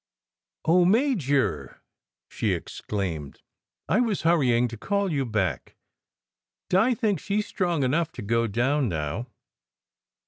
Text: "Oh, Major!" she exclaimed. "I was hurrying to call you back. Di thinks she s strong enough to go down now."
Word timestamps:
"Oh, 0.65 0.83
Major!" 0.83 1.83
she 2.27 2.53
exclaimed. 2.53 3.43
"I 3.87 3.99
was 3.99 4.23
hurrying 4.23 4.67
to 4.69 4.75
call 4.75 5.11
you 5.11 5.25
back. 5.27 5.75
Di 6.71 6.95
thinks 6.95 7.21
she 7.21 7.37
s 7.37 7.45
strong 7.45 7.83
enough 7.83 8.11
to 8.13 8.23
go 8.23 8.47
down 8.47 8.89
now." 8.89 9.27